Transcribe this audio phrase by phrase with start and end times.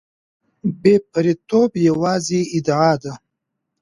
[0.81, 3.13] بې پرېتوب یوازې ادعا ده.